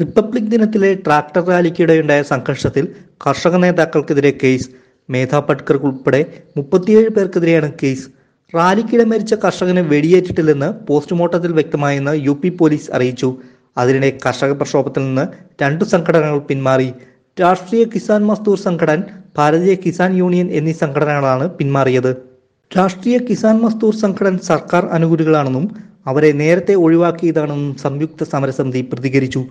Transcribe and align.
Republic 0.00 0.44
ദിനത്തിലെ 0.44 0.94
tractor 0.94 1.42
റാലിക്കിടെയുണ്ടായ 1.48 2.22
സംഘർഷത്തിൽ 2.22 2.84
കർഷക 3.24 3.56
നേതാക്കൾക്കെതിരെ 3.56 4.38
കേസ്. 4.42 4.68
മേധാ 5.10 5.38
പട്കർ 5.38 5.76
ഉൾപ്പെടെ 5.76 6.20
മുപ്പത്തിയേഴ് 6.56 7.08
പേർക്കെതിരെയാണ് 7.08 7.72
കേസ്. 7.82 8.06
റാലിക്കിടെ 8.54 9.04
മരിച്ച 9.04 9.34
കർഷകന് 9.34 9.82
വെടിയേറ്റിട്ടില്ലെന്ന് 9.92 10.86
പോസ്റ്റ്മോർട്ടത്തിൽ 10.88 11.52
വ്യക്തമായെന്ന് 11.52 12.12
യു 12.26 12.34
പി 12.42 12.48
പോലീസ് 12.48 12.90
അറിയിച്ചു. 12.96 13.36
അതിനിടെ 13.78 14.18
കർഷക 14.26 14.52
പ്രക്ഷോഭത്തിൽ 14.52 15.02
നിന്ന് 15.06 15.24
രണ്ടു 15.62 15.84
സംഘടനകൾ 15.84 16.38
പിന്മാറി. 16.38 16.88
രാഷ്ട്രീയ 17.40 17.84
കിസാൻ 17.84 18.22
മസ്ദൂർ 18.26 18.58
സംഘടൻ 18.58 19.02
ഭാരതീയ 19.38 19.74
കിസാൻ 19.74 20.16
യൂണിയൻ 20.16 20.48
എന്നീ 20.50 20.72
സംഘടനകളാണ് 20.72 21.50
പിന്മാറിയത്. 21.50 22.12
രാഷ്ട്രീയ 22.78 23.18
കിസാൻ 23.18 23.56
മസ്ദൂർ 23.60 23.94
സംഘടൻ 23.94 24.38
സർക്കാർ 24.50 24.86
അനുകൂലികളാണെന്നും 24.86 25.66
അവരെ 26.06 26.32
നേരത്തെ 26.32 26.74
ഒഴിവാക്കിയതാണെന്നും 26.84 27.74
സംയുക്ത 27.84 28.22
സമരസമിതി 28.24 28.80
പ്രതികരിച്ചു. 28.92 29.42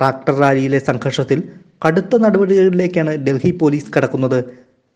ട്രാക്ടർ 0.00 0.34
റാലിയിലെ 0.42 0.78
സംഘർഷത്തിൽ 0.78 1.42
കടുത്ത 1.86 2.16
നടപടികളിലേക്കാണ് 2.16 3.12
ഡൽഹി 3.26 3.50
പോലീസ് 3.50 3.90
കടക്കുന്നത്. 3.96 4.38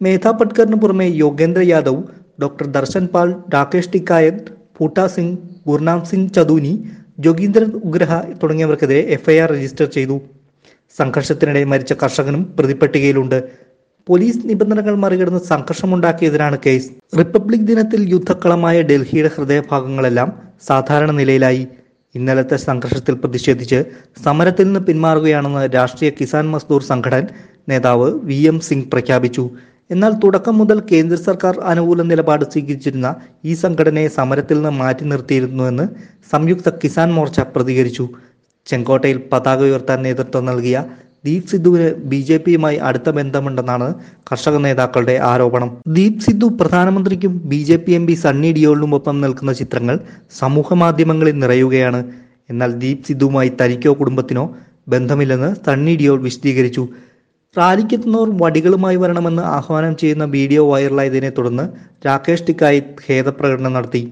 മേധാ 0.02 0.30
പട്കറിന് 0.30 0.76
പുറമെ 0.76 1.08
യോഗേന്ദ്ര 1.24 1.62
യാദവ് 1.62 2.02
ഡോക്ടർ 2.42 2.66
ദർശൻ 2.66 3.06
പാൽ 3.06 3.34
രാകേഷ് 3.54 3.92
ടിക്കായൻ 3.92 4.36
പൂട്ടാ 4.78 5.06
സിംഗ് 5.06 5.38
ഗുർനാം 5.68 6.04
സിംഗ് 6.04 6.32
ചദൂനി 6.34 6.72
ജോഗീന്ദ്രൻ 7.20 7.70
ഉഗ്രഹ 7.88 8.12
തുടങ്ങിയവർക്കെതിരെ 8.42 9.00
എഫ്ഐആർ 9.16 9.48
രജിസ്റ്റർ 9.54 9.86
ചെയ്തു. 9.86 10.16
സംഘർഷത്തിനിടെ 10.98 11.64
മരിച്ച 11.64 11.92
കർഷകനും 11.92 12.42
പ്രതിപ്പട്ടികയിലുണ്ട്. 12.58 13.38
പോലീസ് 14.08 14.38
നിബന്ധനകൾ 14.50 14.94
മറികടന്ന് 14.94 15.40
സംഘർഷമുണ്ടാക്കിയതിനാണ് 15.52 16.58
കേസ്. 16.66 16.88
റിപ്പബ്ലിക് 17.18 17.66
ദിനത്തിൽ 17.70 18.00
യുദ്ധക്കളമായ 18.12 18.82
ഡൽഹിയുടെ 18.82 19.30
ഹൃദയഭാഗങ്ങളെല്ലാം 19.36 20.30
സാധാരണ 20.68 21.10
നിലയിലായി. 21.10 21.64
ഇന്നലത്തെ 22.18 22.56
സംഘർഷത്തിൽ 22.68 23.14
പ്രതിഷേധിച്ച് 23.22 23.78
സമരത്തിൽ 24.26 24.66
നിന്ന് 24.68 24.82
പിന്മാറുകയാണെന്ന് 24.88 25.64
രാഷ്ട്രീയ 25.76 26.10
കിസാൻ 26.18 26.46
മസ്ദൂർ 26.54 26.82
സംഘടന 26.90 27.26
നേതാവ് 27.70 28.08
വി 28.28 28.38
എം 28.50 28.58
സിംഗ് 28.68 28.88
പ്രഖ്യാപിച്ചു. 28.92 29.44
എന്നാൽ 29.94 30.12
തുടക്കം 30.22 30.54
മുതൽ 30.60 30.78
കേന്ദ്ര 30.90 31.16
സർക്കാർ 31.26 31.54
അനുകൂല 31.72 32.02
നിലപാട് 32.12 32.44
സ്വീകരിച്ചിരുന്ന 32.52 33.08
ഈ 33.50 33.52
സംഘടനയെ 33.62 34.08
സമരത്തിൽ 34.18 34.58
നിന്ന് 34.60 34.72
മാറ്റി 34.80 35.04
നിർത്തിയിരുന്നുവെന്ന് 35.12 35.86
സംയുക്ത 36.32 36.68
കിസാൻ 36.82 37.08
മോർച്ച 37.18 37.40
പ്രതികരിച്ചു. 37.54 38.04
ചെങ്കോട്ടയിൽ 38.66 39.18
പതാക 39.32 39.60
ഉയർത്താൻ 39.68 39.98
നേതൃത്വം 40.06 40.44
നൽകിയ 40.50 40.76
ദീപ് 41.28 41.48
സിദ്ധുവിന് 41.52 41.88
ബി 42.10 42.20
ജെ 42.28 42.36
പിയുമായി 42.44 42.76
അടുത്ത 42.88 43.08
ബന്ധമുണ്ടെന്നാണ് 43.18 43.88
കർഷക 44.28 44.56
നേതാക്കളുടെ 44.66 45.16
ആരോപണം. 45.30 45.70
Deep 45.96 46.20
Sidhu 46.20 46.46
പ്രധാനമന്ത്രിക്കും 46.60 47.32
B 47.50 47.60
J 47.68 47.76
P 47.76 47.92
M 47.92 48.06
P 48.06 48.14
Sunny 48.14 48.52
ഡിയോളിനുമൊപ്പം 48.52 49.16
നിൽക്കുന്ന 49.20 49.52
ചിത്രങ്ങൾ 49.52 49.98
സമൂഹ 50.40 50.74
മാധ്യമങ്ങളിൽ 50.74 51.36
നിറയുകയാണ്. 51.38 52.00
എന്നാൽ 52.50 52.72
ദീപ് 52.82 53.06
സിദ്ധുവുമായി 53.08 53.52
തനിക്കോ 53.60 53.92
കുടുംബത്തിനോ 54.00 54.44
ബന്ധമില്ലെന്ന് 54.88 55.54
സണ്ണി 55.66 55.94
ഡിയോൾ 55.96 56.18
വിശദീകരിച്ചു. 56.26 56.84
റാലിക്കെത്തുന്നവർ 57.56 58.30
വടികളുമായി 58.42 58.96
വരണമെന്ന് 59.02 59.42
ആഹ്വാനം 59.56 59.96
ചെയ്യുന്ന 59.96 60.24
വീഡിയോ 60.36 60.62
വൈറലായതിനെ 60.70 61.30
തുടർന്ന് 61.38 61.64
രാകേഷ് 62.06 62.46
ടിക്കായി 62.48 62.80
ഖേദപ്രകടനം 63.06 63.72
നടത്തി. 63.72 64.02